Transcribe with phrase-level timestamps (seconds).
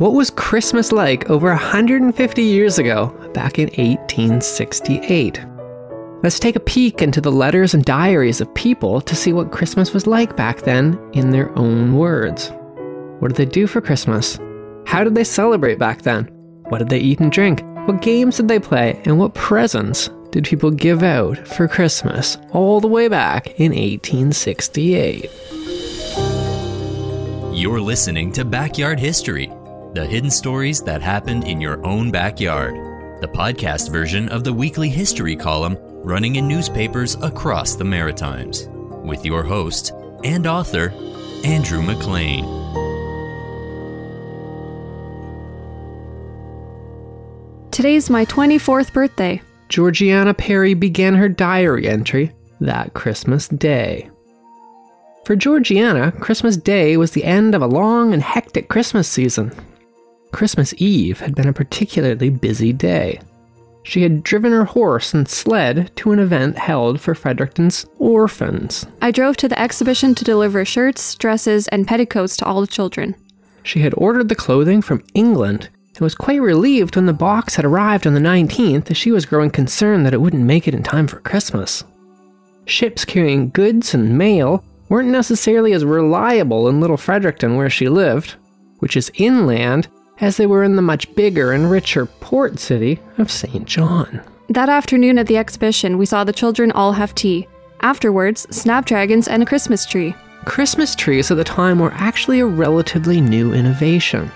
[0.00, 5.44] What was Christmas like over 150 years ago, back in 1868?
[6.22, 9.92] Let's take a peek into the letters and diaries of people to see what Christmas
[9.92, 12.50] was like back then in their own words.
[13.18, 14.38] What did they do for Christmas?
[14.86, 16.24] How did they celebrate back then?
[16.70, 17.60] What did they eat and drink?
[17.86, 18.98] What games did they play?
[19.04, 25.30] And what presents did people give out for Christmas all the way back in 1868?
[27.52, 29.52] You're listening to Backyard History,
[29.92, 32.74] the hidden stories that happened in your own backyard,
[33.20, 38.68] the podcast version of the weekly history column running in newspapers across the Maritimes,
[39.04, 40.92] with your host and author,
[41.44, 42.44] Andrew McLean.
[47.72, 49.42] Today's my 24th birthday.
[49.68, 54.08] Georgiana Perry began her diary entry that Christmas Day.
[55.24, 59.52] For Georgiana, Christmas Day was the end of a long and hectic Christmas season.
[60.32, 63.20] Christmas Eve had been a particularly busy day.
[63.82, 68.86] She had driven her horse and sled to an event held for Fredericton's orphans.
[69.00, 73.16] I drove to the exhibition to deliver shirts, dresses, and petticoats to all the children.
[73.62, 77.64] She had ordered the clothing from England and was quite relieved when the box had
[77.64, 80.82] arrived on the 19th as she was growing concerned that it wouldn't make it in
[80.82, 81.84] time for Christmas.
[82.66, 88.34] Ships carrying goods and mail weren't necessarily as reliable in Little Fredericton where she lived,
[88.78, 89.88] which is inland
[90.20, 93.66] as they were in the much bigger and richer port city of St.
[93.66, 94.20] John.
[94.48, 97.46] That afternoon at the exhibition, we saw the children all have tea.
[97.82, 100.14] Afterwards, snapdragons and a Christmas tree.
[100.44, 104.30] Christmas trees at the time were actually a relatively new innovation.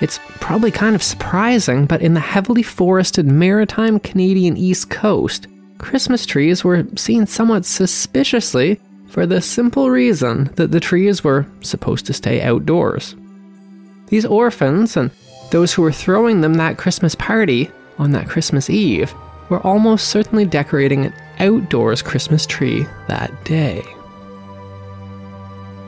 [0.00, 5.46] It's probably kind of surprising, but in the heavily forested maritime Canadian East Coast,
[5.78, 12.06] Christmas trees were seen somewhat suspiciously for the simple reason that the trees were supposed
[12.06, 13.14] to stay outdoors.
[14.10, 15.10] These orphans and
[15.50, 19.14] those who were throwing them that Christmas party on that Christmas Eve
[19.48, 23.82] were almost certainly decorating an outdoors Christmas tree that day.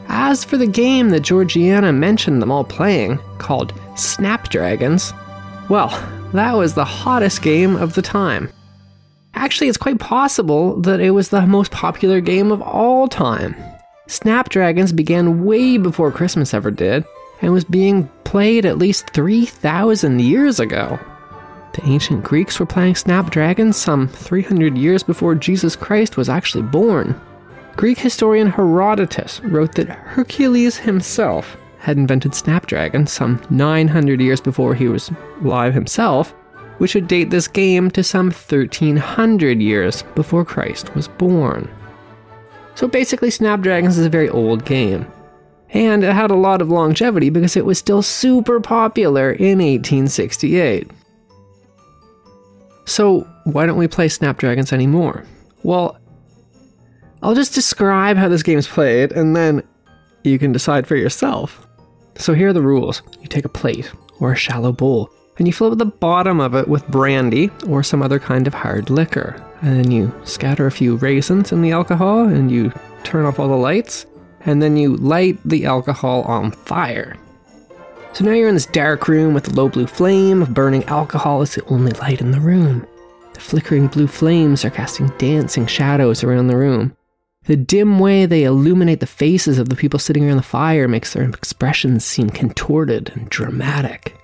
[0.09, 5.12] As for the game that Georgiana mentioned them all playing, called Snapdragons,
[5.69, 5.88] well,
[6.32, 8.50] that was the hottest game of the time.
[9.34, 13.55] Actually, it's quite possible that it was the most popular game of all time.
[14.06, 17.05] Snapdragons began way before Christmas ever did,
[17.43, 20.99] and was being played at least 3,000 years ago.
[21.75, 27.21] The ancient Greeks were playing Snapdragons some 300 years before Jesus Christ was actually born.
[27.77, 34.87] Greek historian Herodotus wrote that Hercules himself had invented Snapdragon some 900 years before he
[34.87, 35.11] was
[35.43, 36.31] alive himself,
[36.79, 41.69] which would date this game to some 1300 years before Christ was born.
[42.75, 45.07] So basically, Snapdragons is a very old game
[45.72, 50.91] and it had a lot of longevity because it was still super popular in 1868.
[52.84, 55.25] So, why don't we play Snapdragons anymore?
[55.62, 55.99] Well,
[57.22, 59.62] I'll just describe how this game is played and then
[60.25, 61.66] you can decide for yourself.
[62.16, 63.91] So, here are the rules you take a plate
[64.21, 68.03] or a shallow bowl and you fill the bottom of it with brandy or some
[68.03, 69.43] other kind of hard liquor.
[69.62, 72.72] And then you scatter a few raisins in the alcohol and you
[73.05, 74.06] turn off all the lights
[74.45, 77.17] and then you light the alcohol on fire.
[78.13, 81.41] So now you're in this dark room with a low blue flame of burning alcohol
[81.41, 82.87] as the only light in the room.
[83.33, 86.95] The flickering blue flames are casting dancing shadows around the room.
[87.47, 91.13] The dim way they illuminate the faces of the people sitting around the fire makes
[91.13, 94.17] their expressions seem contorted and dramatic.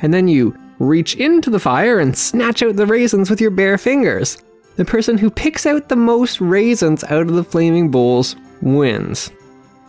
[0.00, 3.78] And then you reach into the fire and snatch out the raisins with your bare
[3.78, 4.38] fingers.
[4.76, 9.30] The person who picks out the most raisins out of the flaming bowls wins.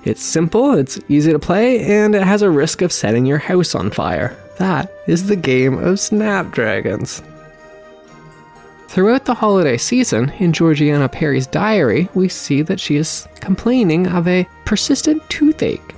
[0.03, 3.73] It's simple, it's easy to play, and it has a risk of setting your house
[3.73, 4.35] on fire.
[4.57, 7.21] That is the game of Snapdragons.
[8.89, 14.27] Throughout the holiday season, in Georgiana Perry's diary, we see that she is complaining of
[14.27, 15.95] a persistent toothache.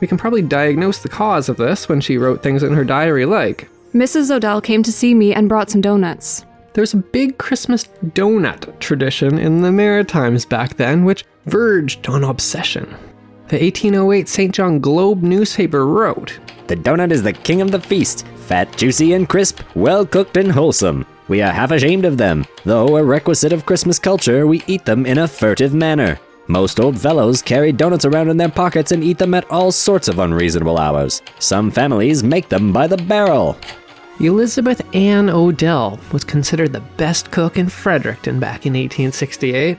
[0.00, 3.24] We can probably diagnose the cause of this when she wrote things in her diary
[3.24, 4.30] like Mrs.
[4.30, 6.44] Odell came to see me and brought some donuts.
[6.74, 12.86] There's a big Christmas donut tradition in the Maritimes back then, which verged on obsession.
[13.46, 14.52] The 1808 St.
[14.52, 19.28] John Globe newspaper wrote The donut is the king of the feast, fat, juicy, and
[19.28, 21.06] crisp, well cooked and wholesome.
[21.28, 25.06] We are half ashamed of them, though a requisite of Christmas culture, we eat them
[25.06, 26.18] in a furtive manner.
[26.48, 30.08] Most old fellows carry donuts around in their pockets and eat them at all sorts
[30.08, 31.22] of unreasonable hours.
[31.38, 33.56] Some families make them by the barrel.
[34.20, 39.78] Elizabeth Ann Odell was considered the best cook in Fredericton back in 1868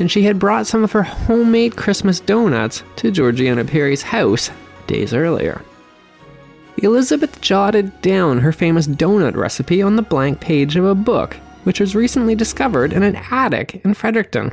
[0.00, 4.50] and she had brought some of her homemade Christmas donuts to Georgiana Perry's house
[4.86, 5.62] days earlier.
[6.78, 11.78] Elizabeth jotted down her famous donut recipe on the blank page of a book, which
[11.80, 14.50] was recently discovered in an attic in Fredericton.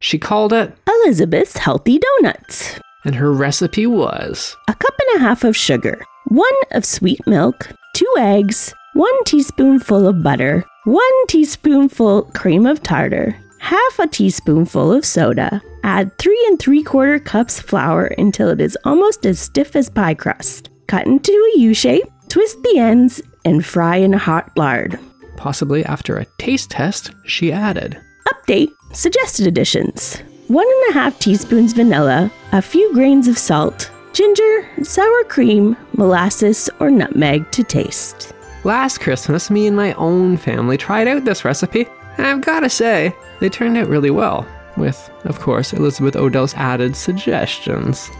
[0.00, 2.80] She called it, Elizabeth's Healthy Donuts.
[3.04, 7.68] and her recipe was A cup and a half of sugar, one of sweet milk,
[7.96, 15.02] two eggs, one teaspoonful of butter, one teaspoonful cream of tartar, half a teaspoonful of
[15.02, 15.62] soda.
[15.82, 20.12] Add three and three quarter cups flour until it is almost as stiff as pie
[20.12, 20.68] crust.
[20.88, 24.98] Cut into a U shape, twist the ends, and fry in hot lard.
[25.38, 27.98] possibly after a taste test, she added.
[28.28, 34.66] Update Suggested additions one and a half teaspoons vanilla, a few grains of salt, ginger,
[34.82, 38.32] sour cream, molasses, or nutmeg to taste.
[38.64, 41.86] Last Christmas, me and my own family tried out this recipe,
[42.16, 44.48] and I've gotta say, they turned out really well,
[44.78, 48.10] with, of course, Elizabeth Odell's added suggestions.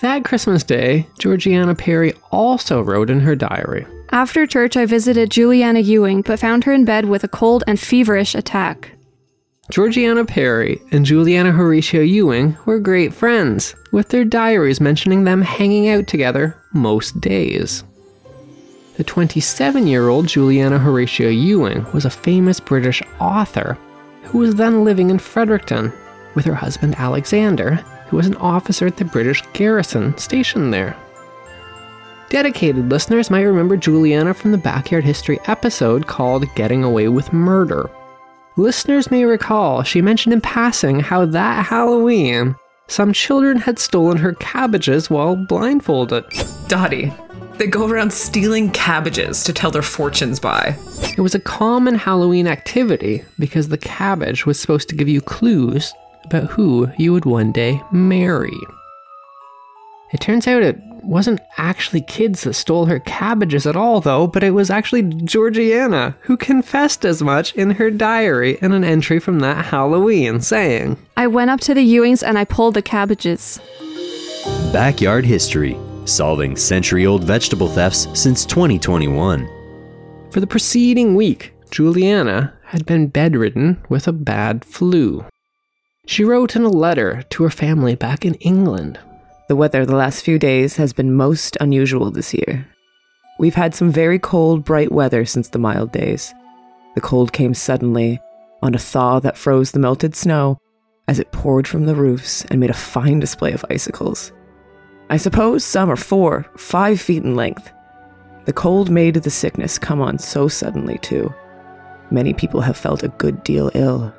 [0.00, 3.86] That Christmas Day, Georgiana Perry also wrote in her diary.
[4.12, 7.78] After church, I visited Juliana Ewing, but found her in bed with a cold and
[7.78, 8.92] feverish attack.
[9.70, 15.88] Georgiana Perry and Juliana Horatia Ewing were great friends, with their diaries mentioning them hanging
[15.88, 17.84] out together most days.
[18.96, 23.78] The 27 year old Juliana Horatia Ewing was a famous British author
[24.24, 25.92] who was then living in Fredericton
[26.34, 27.76] with her husband Alexander,
[28.08, 30.96] who was an officer at the British garrison stationed there.
[32.28, 37.88] Dedicated listeners might remember Juliana from the Backyard History episode called Getting Away with Murder.
[38.56, 42.56] Listeners may recall she mentioned in passing how that Halloween,
[42.88, 46.24] some children had stolen her cabbages while blindfolded.
[46.66, 47.12] Dottie.
[47.54, 50.76] They go around stealing cabbages to tell their fortunes by.
[51.16, 55.92] It was a common Halloween activity because the cabbage was supposed to give you clues
[56.24, 58.58] about who you would one day marry.
[60.12, 64.42] It turns out it wasn't actually kids that stole her cabbages at all, though, but
[64.42, 69.40] it was actually Georgiana who confessed as much in her diary in an entry from
[69.40, 73.60] that Halloween, saying, I went up to the Ewings and I pulled the cabbages.
[74.72, 79.48] Backyard History Solving century old vegetable thefts since 2021.
[80.32, 85.24] For the preceding week, Juliana had been bedridden with a bad flu.
[86.06, 88.98] She wrote in a letter to her family back in England.
[89.50, 92.68] The weather the last few days has been most unusual this year.
[93.40, 96.32] We've had some very cold, bright weather since the mild days.
[96.94, 98.20] The cold came suddenly
[98.62, 100.58] on a thaw that froze the melted snow
[101.08, 104.30] as it poured from the roofs and made a fine display of icicles.
[105.10, 107.72] I suppose some are four, five feet in length.
[108.44, 111.34] The cold made the sickness come on so suddenly, too.
[112.12, 114.14] Many people have felt a good deal ill.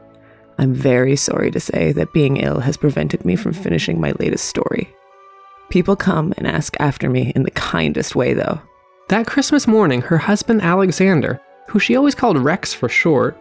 [0.57, 4.43] I'm very sorry to say that being ill has prevented me from finishing my latest
[4.43, 4.93] story.
[5.71, 8.59] People come and ask after me in the kindest way, though.
[9.07, 11.39] That Christmas morning, her husband Alexander,
[11.69, 13.37] who she always called Rex for short,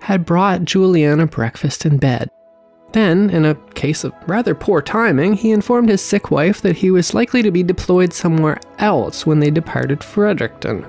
[0.00, 2.30] had brought Juliana breakfast in bed.
[2.92, 6.90] Then, in a case of rather poor timing, he informed his sick wife that he
[6.90, 10.86] was likely to be deployed somewhere else when they departed Fredericton.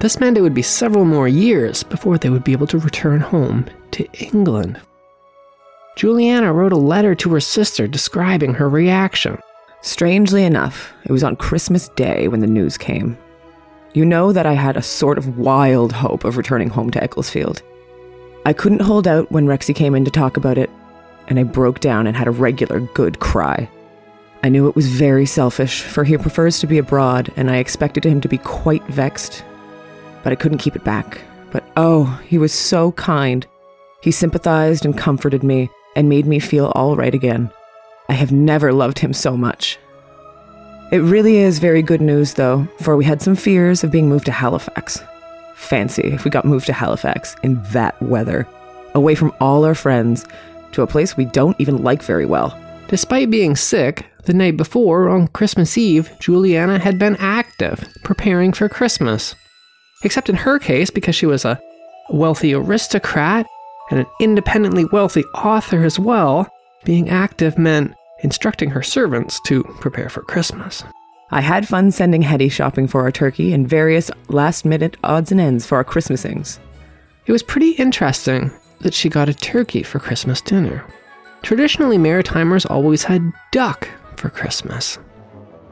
[0.00, 3.20] This meant it would be several more years before they would be able to return
[3.20, 4.80] home to England.
[5.96, 9.38] Juliana wrote a letter to her sister describing her reaction.
[9.82, 13.16] Strangely enough, it was on Christmas Day when the news came.
[13.94, 17.62] You know that I had a sort of wild hope of returning home to Ecclesfield.
[18.44, 20.70] I couldn't hold out when Rexy came in to talk about it,
[21.28, 23.68] and I broke down and had a regular good cry.
[24.42, 28.04] I knew it was very selfish, for he prefers to be abroad, and I expected
[28.04, 29.44] him to be quite vexed.
[30.22, 31.22] But I couldn't keep it back.
[31.50, 33.46] But oh, he was so kind.
[34.02, 37.50] He sympathized and comforted me, and made me feel all right again.
[38.08, 39.78] I have never loved him so much.
[40.92, 44.26] It really is very good news, though, for we had some fears of being moved
[44.26, 45.02] to Halifax.
[45.56, 48.46] Fancy if we got moved to Halifax in that weather,
[48.94, 50.24] away from all our friends,
[50.72, 52.56] to a place we don't even like very well.
[52.88, 58.68] Despite being sick, the night before, on Christmas Eve, Juliana had been active, preparing for
[58.68, 59.34] Christmas.
[60.04, 61.60] Except in her case, because she was a
[62.10, 63.46] wealthy aristocrat
[63.90, 66.48] and an independently wealthy author as well,
[66.84, 67.92] being active meant
[68.22, 70.82] instructing her servants to prepare for Christmas.
[71.30, 75.40] I had fun sending Hetty shopping for our turkey and various last minute odds and
[75.40, 76.58] ends for our Christmasings.
[77.26, 80.84] It was pretty interesting that she got a turkey for Christmas dinner.
[81.42, 84.98] Traditionally, Maritimers always had duck for Christmas.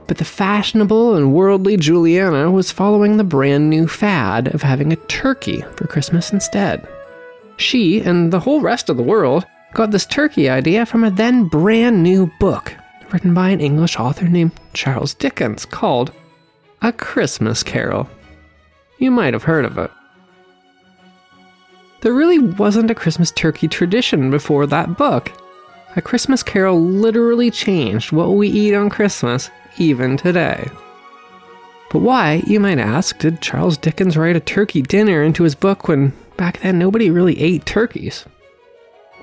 [0.06, 4.96] But the fashionable and worldly Juliana was following the brand new fad of having a
[4.96, 6.86] turkey for Christmas instead.
[7.56, 11.44] She and the whole rest of the world got this turkey idea from a then
[11.44, 12.74] brand new book
[13.12, 16.12] written by an English author named Charles Dickens called
[16.82, 18.08] A Christmas Carol.
[18.98, 19.90] You might have heard of it.
[22.00, 25.32] There really wasn't a Christmas turkey tradition before that book.
[25.96, 30.68] A Christmas Carol literally changed what we eat on Christmas, even today.
[31.90, 35.88] But why, you might ask, did Charles Dickens write a turkey dinner into his book
[35.88, 38.24] when back then nobody really ate turkeys?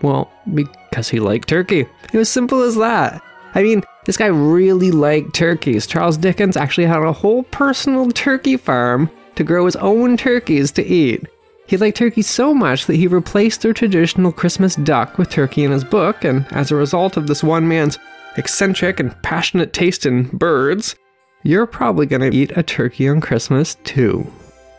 [0.01, 1.86] Well, because he liked turkey.
[2.12, 3.22] It was simple as that.
[3.53, 5.86] I mean, this guy really liked turkeys.
[5.86, 10.86] Charles Dickens actually had a whole personal turkey farm to grow his own turkeys to
[10.86, 11.25] eat.
[11.67, 15.72] He liked turkey so much that he replaced the traditional Christmas duck with turkey in
[15.72, 17.98] his book, and as a result of this one man's
[18.38, 20.96] eccentric and passionate taste in birds,
[21.43, 24.29] you're probably gonna eat a turkey on Christmas too.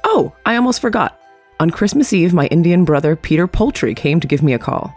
[0.04, 1.18] Oh, I almost forgot.
[1.60, 4.92] On Christmas Eve, my Indian brother Peter Poultry came to give me a call.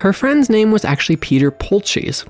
[0.00, 2.24] Her friend's name was actually Peter Polches.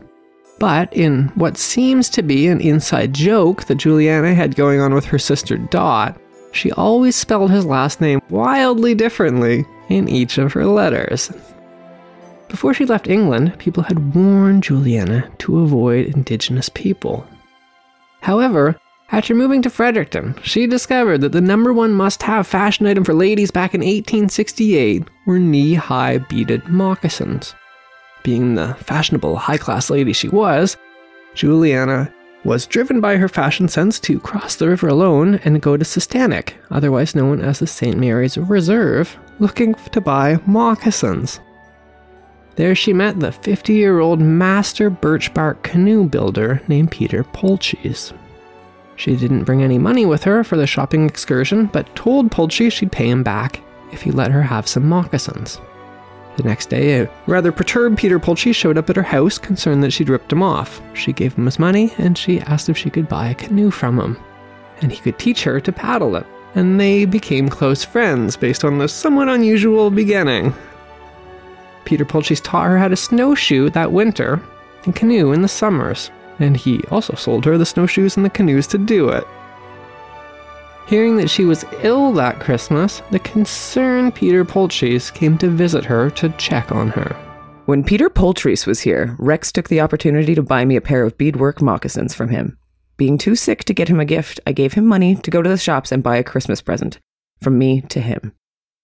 [0.58, 5.04] But in what seems to be an inside joke that Juliana had going on with
[5.06, 6.20] her sister Dot,
[6.52, 11.30] she always spelled his last name wildly differently in each of her letters.
[12.48, 17.24] Before she left England, people had warned Juliana to avoid indigenous people.
[18.20, 18.76] However,
[19.12, 23.14] after moving to Fredericton, she discovered that the number one must have fashion item for
[23.14, 27.54] ladies back in 1868 were knee high beaded moccasins.
[28.22, 30.76] Being the fashionable, high class lady she was,
[31.34, 32.12] Juliana
[32.44, 36.54] was driven by her fashion sense to cross the river alone and go to Sistanik,
[36.70, 37.98] otherwise known as the St.
[37.98, 41.40] Mary's Reserve, looking to buy moccasins.
[42.56, 48.12] There she met the 50 year old master birch bark canoe builder named Peter Polches.
[48.96, 52.92] She didn't bring any money with her for the shopping excursion, but told Polches she'd
[52.92, 53.62] pay him back
[53.92, 55.58] if he let her have some moccasins.
[56.36, 59.92] The next day, a rather perturbed Peter Polches showed up at her house, concerned that
[59.92, 60.80] she'd ripped him off.
[60.94, 63.98] She gave him his money, and she asked if she could buy a canoe from
[63.98, 64.16] him,
[64.80, 66.26] and he could teach her to paddle it.
[66.54, 70.54] And they became close friends based on this somewhat unusual beginning.
[71.84, 74.40] Peter Polches taught her how to snowshoe that winter
[74.84, 78.66] and canoe in the summers, and he also sold her the snowshoes and the canoes
[78.68, 79.24] to do it.
[80.90, 86.10] Hearing that she was ill that Christmas, the concerned Peter Polches came to visit her
[86.10, 87.14] to check on her.
[87.66, 91.16] When Peter Poultries was here, Rex took the opportunity to buy me a pair of
[91.16, 92.58] beadwork moccasins from him.
[92.96, 95.48] Being too sick to get him a gift, I gave him money to go to
[95.48, 96.98] the shops and buy a Christmas present.
[97.40, 98.32] From me to him.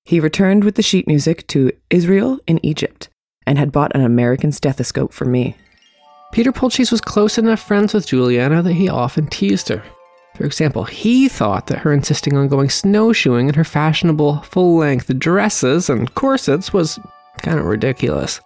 [0.04, 3.08] He returned with the sheet music to Israel in Egypt
[3.48, 5.56] and had bought an American stethoscope for me.
[6.30, 9.82] Peter Polches was close enough friends with Juliana that he often teased her.
[10.36, 15.18] For example, he thought that her insisting on going snowshoeing in her fashionable full length
[15.18, 16.98] dresses and corsets was
[17.38, 18.40] kind of ridiculous.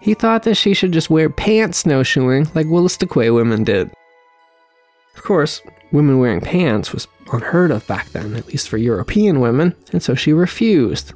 [0.00, 3.92] He thought that she should just wear pants snowshoeing like Wolastoqey women did.
[5.14, 5.62] Of course,
[5.92, 10.16] women wearing pants was unheard of back then, at least for European women, and so
[10.16, 11.12] she refused.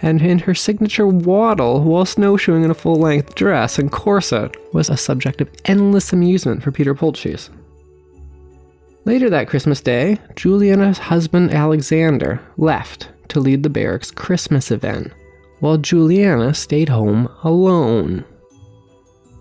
[0.00, 4.88] And in her signature waddle while snowshoeing in a full length dress and corset was
[4.88, 7.50] a subject of endless amusement for Peter Polches.
[9.04, 15.12] Later that Christmas day, Juliana's husband Alexander left to lead the barracks Christmas event,
[15.60, 18.24] while Juliana stayed home alone.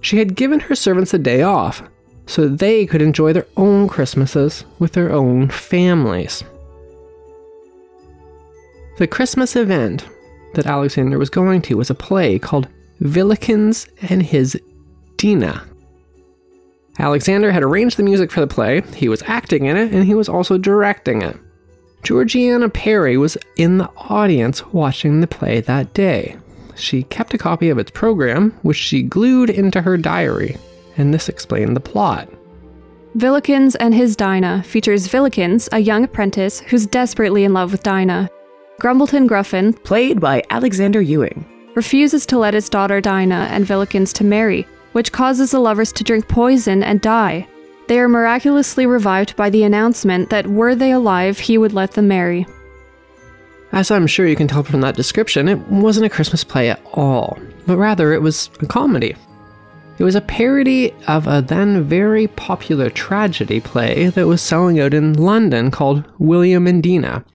[0.02, 1.84] She had given her servants a day off
[2.26, 6.44] so that they could enjoy their own Christmases with their own families.
[8.98, 10.06] The Christmas event
[10.54, 12.68] that Alexander was going to was a play called
[13.02, 14.60] Villikins and his
[15.18, 15.64] Dinah.
[17.00, 20.14] Alexander had arranged the music for the play, he was acting in it, and he
[20.14, 21.38] was also directing it.
[22.04, 26.36] Georgiana Perry was in the audience watching the play that day.
[26.76, 30.58] She kept a copy of its program, which she glued into her diary,
[30.98, 32.30] and this explained the plot.
[33.18, 38.30] Villikins and his Dinah features Villikins, a young apprentice who's desperately in love with Dinah.
[38.80, 41.46] Grumbleton Gruffin Played by Alexander Ewing.
[41.76, 46.04] refuses to let his daughter Dinah and Villikins to marry, which causes the lovers to
[46.04, 47.48] drink poison and die.
[47.88, 52.08] They are miraculously revived by the announcement that were they alive, he would let them
[52.08, 52.46] marry.
[53.72, 56.82] As I'm sure you can tell from that description, it wasn't a Christmas play at
[56.94, 59.16] all, but rather it was a comedy.
[60.00, 64.94] It was a parody of a then very popular tragedy play that was selling out
[64.94, 67.26] in London called William and Dina,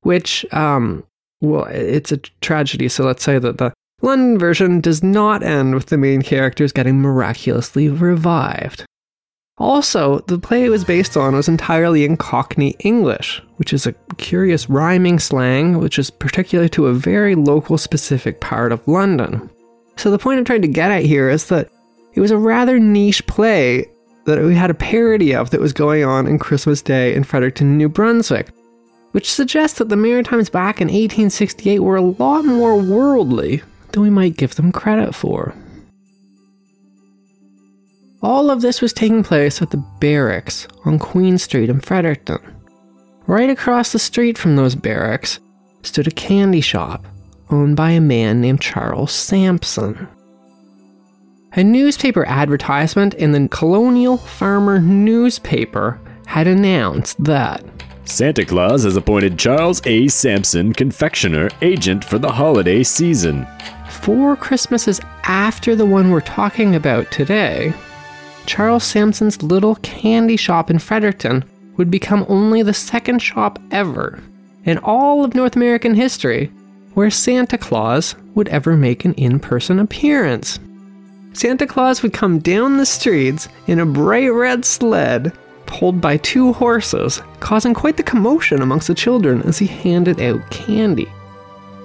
[0.00, 1.04] which, um,
[1.40, 3.72] well, it's a tragedy, so let's say that the
[4.02, 8.84] London version does not end with the main characters getting miraculously revived.
[9.58, 13.94] Also, the play it was based on was entirely in Cockney English, which is a
[14.18, 19.48] curious rhyming slang which is particular to a very local specific part of London.
[19.96, 21.70] So the point I'm trying to get at here is that
[22.12, 23.86] it was a rather niche play
[24.26, 27.78] that we had a parody of that was going on in Christmas Day in Fredericton,
[27.78, 28.50] New Brunswick,
[29.12, 33.62] which suggests that the Maritimes back in 1868 were a lot more worldly
[33.92, 35.54] than we might give them credit for.
[38.22, 42.38] All of this was taking place at the barracks on Queen Street in Fredericton.
[43.26, 45.38] Right across the street from those barracks
[45.82, 47.06] stood a candy shop
[47.50, 50.08] owned by a man named Charles Sampson.
[51.52, 57.64] A newspaper advertisement in the Colonial Farmer newspaper had announced that
[58.04, 60.06] Santa Claus has appointed Charles A.
[60.08, 63.46] Sampson confectioner agent for the holiday season.
[64.06, 67.74] Four Christmases after the one we're talking about today,
[68.46, 71.44] Charles Sampson's little candy shop in Fredericton
[71.76, 74.20] would become only the second shop ever
[74.64, 76.52] in all of North American history
[76.94, 80.60] where Santa Claus would ever make an in person appearance.
[81.32, 85.32] Santa Claus would come down the streets in a bright red sled
[85.66, 90.48] pulled by two horses, causing quite the commotion amongst the children as he handed out
[90.52, 91.08] candy.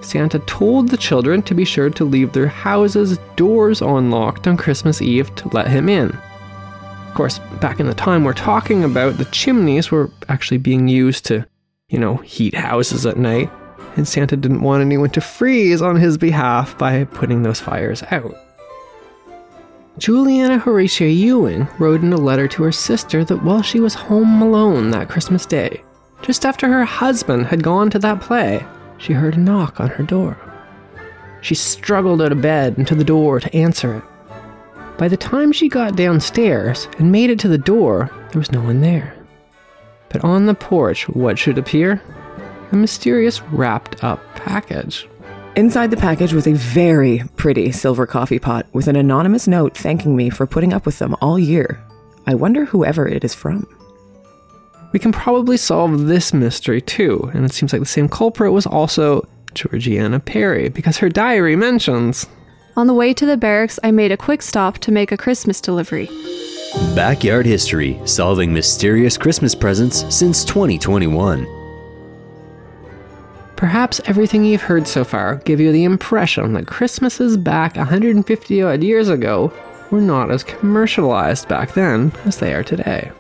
[0.01, 5.01] Santa told the children to be sure to leave their houses' doors unlocked on Christmas
[5.01, 6.10] Eve to let him in.
[7.08, 11.25] Of course, back in the time we're talking about, the chimneys were actually being used
[11.25, 11.46] to,
[11.89, 13.51] you know, heat houses at night,
[13.96, 18.36] and Santa didn't want anyone to freeze on his behalf by putting those fires out.
[19.98, 24.41] Juliana Horatia Ewing wrote in a letter to her sister that while she was home
[24.41, 25.84] alone that Christmas day,
[26.22, 28.65] just after her husband had gone to that play,
[29.01, 30.38] she heard a knock on her door.
[31.41, 34.03] She struggled out of bed and to the door to answer it.
[34.98, 38.62] By the time she got downstairs and made it to the door, there was no
[38.62, 39.15] one there.
[40.10, 42.01] But on the porch, what should appear?
[42.72, 45.08] A mysterious wrapped up package.
[45.55, 50.15] Inside the package was a very pretty silver coffee pot with an anonymous note thanking
[50.15, 51.84] me for putting up with them all year.
[52.27, 53.67] I wonder whoever it is from.
[54.91, 58.65] We can probably solve this mystery too, and it seems like the same culprit was
[58.65, 62.27] also Georgiana Perry, because her diary mentions
[62.75, 65.61] On the way to the barracks, I made a quick stop to make a Christmas
[65.61, 66.09] delivery.
[66.96, 71.46] Backyard History Solving Mysterious Christmas Presents since 2021.
[73.55, 78.83] Perhaps everything you've heard so far give you the impression that Christmases back 150 odd
[78.83, 79.53] years ago
[79.92, 83.11] were not as commercialized back then as they are today.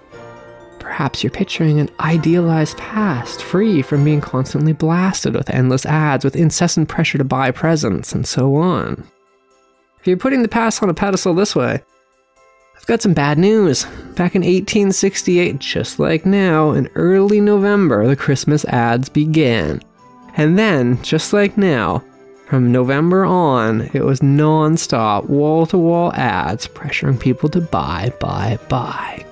[0.91, 6.35] Perhaps you're picturing an idealized past free from being constantly blasted with endless ads with
[6.35, 9.01] incessant pressure to buy presents and so on.
[10.01, 11.81] If you're putting the past on a pedestal this way,
[12.75, 13.85] I've got some bad news.
[14.17, 19.81] Back in 1868, just like now, in early November, the Christmas ads began.
[20.35, 22.03] And then, just like now,
[22.47, 28.11] from November on, it was non stop, wall to wall ads pressuring people to buy,
[28.19, 29.25] buy, buy.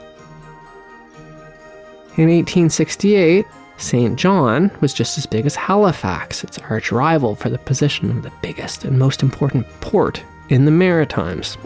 [2.19, 3.45] In 1868,
[3.77, 4.19] St.
[4.19, 8.32] John was just as big as Halifax, its arch rival for the position of the
[8.41, 11.58] biggest and most important port in the Maritimes.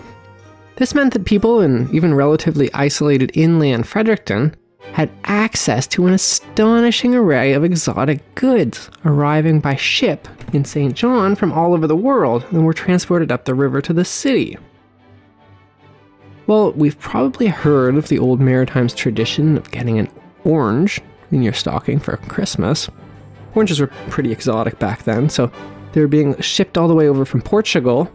[0.76, 4.56] This meant that people in even relatively isolated inland Fredericton
[4.92, 10.94] had access to an astonishing array of exotic goods arriving by ship in St.
[10.94, 14.60] John from all over the world and were transported up the river to the city.
[16.46, 20.10] Well, we've probably heard of the old Maritimes tradition of getting an
[20.46, 21.02] orange
[21.32, 22.90] in your stocking for Christmas.
[23.56, 25.52] Oranges were pretty exotic back then, so
[25.92, 28.12] they were being shipped all the way over from Portugal.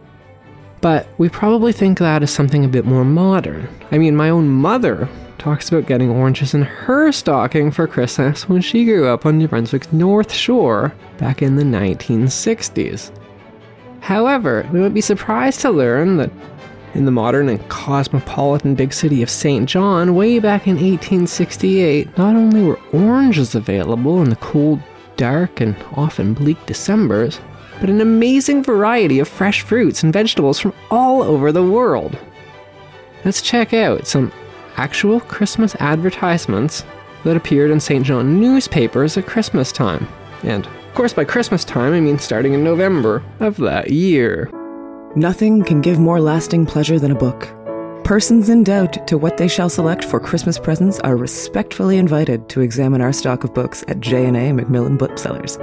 [0.81, 3.67] But we probably think that is something a bit more modern.
[3.91, 8.61] I mean, my own mother talks about getting oranges in her stocking for Christmas when
[8.61, 13.11] she grew up on New Brunswick's North Shore back in the 1960s.
[14.01, 16.31] However, we would be surprised to learn that
[16.93, 19.67] in the modern and cosmopolitan big city of St.
[19.67, 24.79] John, way back in 1868, not only were oranges available in the cold,
[25.15, 27.39] dark, and often bleak Decembers,
[27.79, 32.17] but an amazing variety of fresh fruits and vegetables from all over the world.
[33.23, 34.31] Let's check out some
[34.77, 36.85] actual Christmas advertisements
[37.23, 38.05] that appeared in St.
[38.05, 40.07] John newspapers at Christmas time.
[40.43, 44.49] And, of course, by Christmas time, I mean starting in November of that year.
[45.15, 47.49] Nothing can give more lasting pleasure than a book.
[48.03, 52.61] Persons in doubt to what they shall select for Christmas presents are respectfully invited to
[52.61, 55.57] examine our stock of books at J&A Macmillan Booksellers.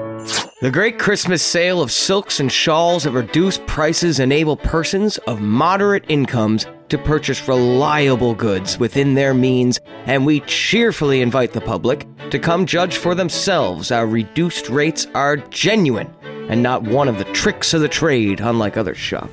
[0.60, 6.06] The great Christmas sale of silks and shawls at reduced prices enable persons of moderate
[6.08, 12.40] incomes to purchase reliable goods within their means, and we cheerfully invite the public to
[12.40, 16.12] come judge for themselves our reduced rates are genuine
[16.48, 19.30] and not one of the tricks of the trade, unlike other shops.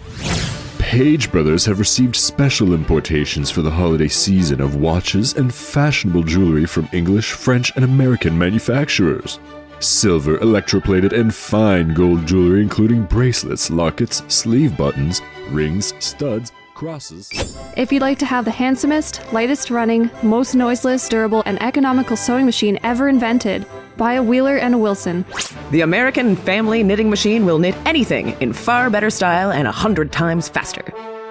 [0.80, 6.66] Page Brothers have received special importations for the holiday season of watches and fashionable jewelry
[6.66, 9.40] from English, French, and American manufacturers.
[9.80, 17.30] Silver, electroplated, and fine gold jewelry, including bracelets, lockets, sleeve buttons, rings, studs, crosses.
[17.76, 22.46] If you'd like to have the handsomest, lightest running, most noiseless, durable, and economical sewing
[22.46, 23.66] machine ever invented,
[23.98, 25.26] buy a Wheeler and a Wilson.
[25.72, 30.12] The American Family Knitting Machine will knit anything in far better style and a hundred
[30.12, 30.84] times faster.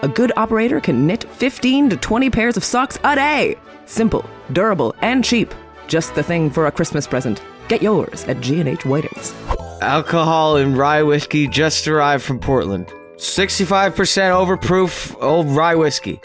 [0.02, 3.56] A good operator can knit 15 to 20 pairs of socks a day.
[3.86, 5.54] Simple, durable, and cheap.
[5.86, 7.40] Just the thing for a Christmas present.
[7.68, 9.34] Get yours at G&H Whiting's.
[9.80, 12.86] Alcohol and rye whiskey just arrived from Portland.
[13.16, 16.20] 65% overproof old rye whiskey.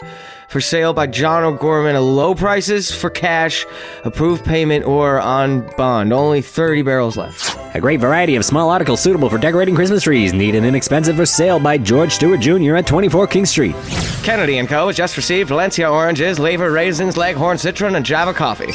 [0.48, 3.66] For sale by John O'Gorman at low prices for cash,
[4.04, 6.10] approved payment, or on bond.
[6.10, 7.58] Only 30 barrels left.
[7.76, 11.26] A great variety of small articles suitable for decorating Christmas trees, neat and inexpensive for
[11.26, 12.76] sale by George Stewart Jr.
[12.76, 13.76] at 24 King Street.
[14.22, 14.86] Kennedy & Co.
[14.86, 18.72] has just received Valencia oranges, Lever raisins, Leghorn citron, and Java coffee.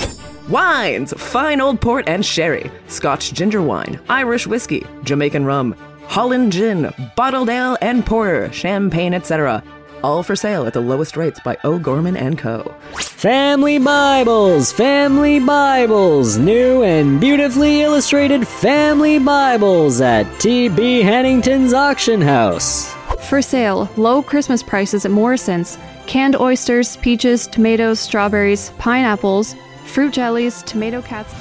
[0.50, 6.94] Wines, fine old port and sherry, Scotch ginger wine, Irish whiskey, Jamaican rum, Holland gin,
[7.16, 9.64] bottled ale and porter, champagne, etc.
[10.04, 12.76] All for sale at the lowest rates by O'Gorman and Co.
[13.00, 21.04] Family Bibles, Family Bibles, new and beautifully illustrated Family Bibles at T.B.
[21.04, 22.94] Hannington's Auction House.
[23.30, 25.78] For sale, low Christmas prices at Morrison's.
[26.06, 29.56] Canned oysters, peaches, tomatoes, strawberries, pineapples,
[29.86, 31.34] fruit jellies, tomato cats.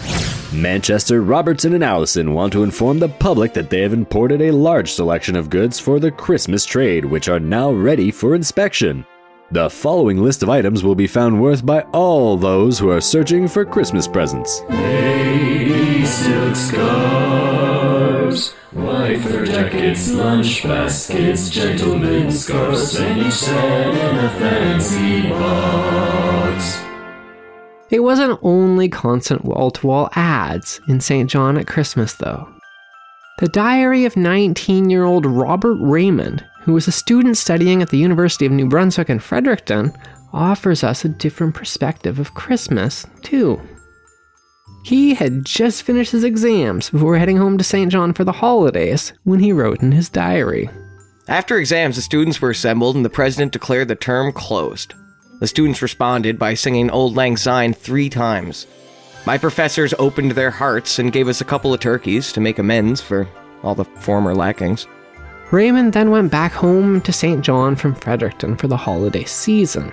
[0.52, 4.92] Manchester, Robertson, and Allison want to inform the public that they have imported a large
[4.92, 9.06] selection of goods for the Christmas trade, which are now ready for inspection.
[9.50, 13.48] The following list of items will be found worth by all those who are searching
[13.48, 14.62] for Christmas presents.
[14.68, 24.30] Lady silk scarves, white fur jackets, lunch baskets, gentlemen's scarves, and each set in a
[24.38, 26.91] fancy box.
[27.92, 31.28] It wasn't only constant wall to wall ads in St.
[31.28, 32.48] John at Christmas, though.
[33.38, 37.98] The diary of 19 year old Robert Raymond, who was a student studying at the
[37.98, 39.92] University of New Brunswick in Fredericton,
[40.32, 43.60] offers us a different perspective of Christmas, too.
[44.84, 47.92] He had just finished his exams before heading home to St.
[47.92, 50.70] John for the holidays when he wrote in his diary.
[51.28, 54.94] After exams, the students were assembled and the president declared the term closed.
[55.42, 58.68] The students responded by singing Auld Lang Syne three times.
[59.26, 63.00] My professors opened their hearts and gave us a couple of turkeys to make amends
[63.00, 63.26] for
[63.64, 64.86] all the former lackings.
[65.50, 67.44] Raymond then went back home to St.
[67.44, 69.92] John from Fredericton for the holiday season.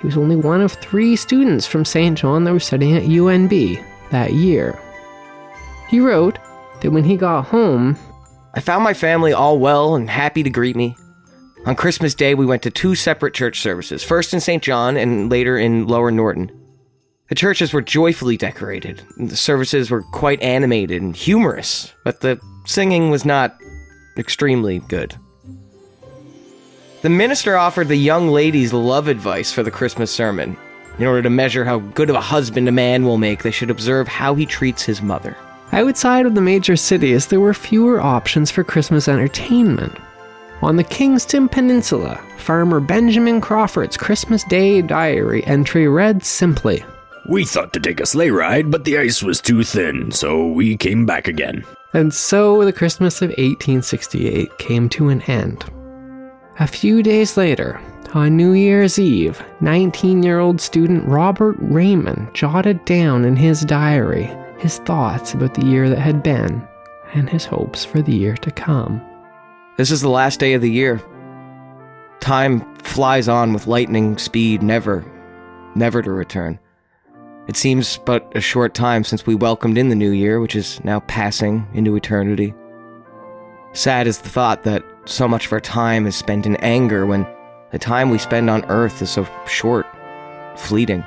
[0.00, 2.16] He was only one of three students from St.
[2.16, 4.80] John that were studying at UNB that year.
[5.90, 6.38] He wrote
[6.80, 7.98] that when he got home,
[8.54, 10.96] I found my family all well and happy to greet me.
[11.66, 14.62] On Christmas Day, we went to two separate church services, first in St.
[14.62, 16.48] John and later in Lower Norton.
[17.28, 19.02] The churches were joyfully decorated.
[19.16, 23.58] The services were quite animated and humorous, but the singing was not
[24.16, 25.16] extremely good.
[27.02, 30.56] The minister offered the young ladies love advice for the Christmas sermon.
[31.00, 33.70] In order to measure how good of a husband a man will make, they should
[33.70, 35.36] observe how he treats his mother.
[35.72, 39.98] outside of the major cities, there were fewer options for Christmas entertainment.
[40.62, 46.82] On the Kingston Peninsula, farmer Benjamin Crawford's Christmas Day diary entry read simply
[47.28, 50.76] We thought to take a sleigh ride, but the ice was too thin, so we
[50.76, 51.62] came back again.
[51.92, 55.64] And so the Christmas of 1868 came to an end.
[56.58, 57.78] A few days later,
[58.14, 64.30] on New Year's Eve, 19 year old student Robert Raymond jotted down in his diary
[64.58, 66.66] his thoughts about the year that had been
[67.12, 69.02] and his hopes for the year to come.
[69.76, 71.02] This is the last day of the year.
[72.20, 75.04] Time flies on with lightning speed, never,
[75.74, 76.58] never to return.
[77.46, 80.82] It seems but a short time since we welcomed in the new year, which is
[80.82, 82.54] now passing into eternity.
[83.74, 87.26] Sad is the thought that so much of our time is spent in anger when
[87.70, 89.86] the time we spend on earth is so short,
[90.56, 91.04] fleeting.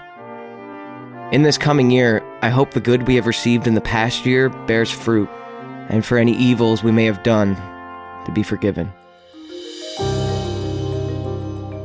[1.32, 4.50] In this coming year, I hope the good we have received in the past year
[4.50, 5.28] bears fruit,
[5.90, 7.58] and for any evils we may have done,
[8.26, 8.92] to be forgiven.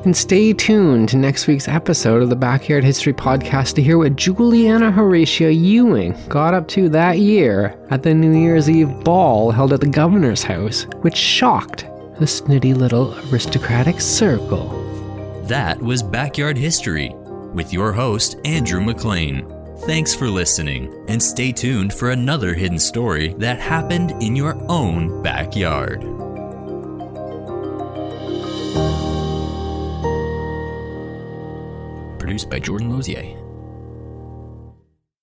[0.04, 4.16] And stay tuned to next week's episode of the Backyard History Podcast to hear what
[4.16, 9.72] Juliana Horatia Ewing got up to that year at the New Year's Eve ball held
[9.72, 11.86] at the governor's house, which shocked
[12.18, 14.68] the snooty little aristocratic circle.
[15.44, 17.14] That was Backyard History
[17.54, 19.53] with your host, Andrew McLean.
[19.86, 25.22] Thanks for listening, and stay tuned for another hidden story that happened in your own
[25.22, 26.00] backyard.
[32.18, 33.43] Produced by Jordan Lozier.